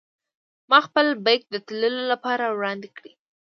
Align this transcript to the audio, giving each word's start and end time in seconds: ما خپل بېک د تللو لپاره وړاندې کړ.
ما 0.69 0.79
خپل 0.87 1.07
بېک 1.25 1.41
د 1.51 1.55
تللو 1.67 2.01
لپاره 2.11 2.43
وړاندې 2.57 2.87
کړ. 2.97 3.05